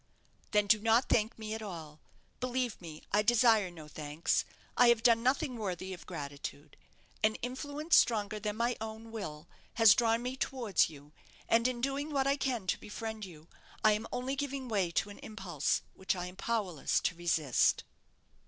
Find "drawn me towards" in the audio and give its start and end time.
9.93-10.89